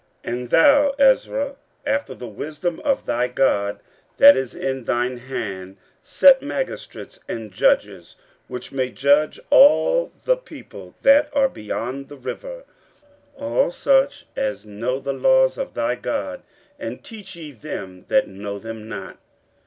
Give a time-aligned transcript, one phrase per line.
[0.23, 1.55] 15:007:025 And thou, Ezra,
[1.85, 3.79] after the wisdom of thy God,
[4.17, 8.15] that is in thine hand, set magistrates and judges,
[8.47, 12.63] which may judge all the people that are beyond the river,
[13.37, 16.41] all such as know the laws of thy God;
[16.79, 19.19] and teach ye them that know them not.